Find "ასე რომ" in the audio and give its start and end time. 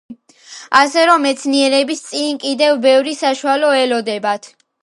0.79-1.21